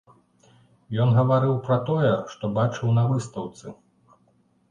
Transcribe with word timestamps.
Ён 1.03 1.09
гаварыў 1.17 1.51
пра 1.67 1.75
тое, 1.89 2.13
што 2.35 2.45
бачыў 2.57 2.95
на 2.97 3.03
выстаўцы. 3.13 3.65